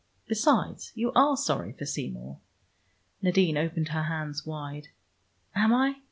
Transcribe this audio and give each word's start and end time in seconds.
Besides 0.25 0.91
you 0.95 1.11
are 1.13 1.37
sorry 1.37 1.73
for 1.73 1.85
Seymour." 1.85 2.39
Nadine 3.21 3.55
opened 3.57 3.89
her 3.89 4.01
hands 4.05 4.47
wide. 4.47 4.87
"Am 5.53 5.71
I? 5.71 5.99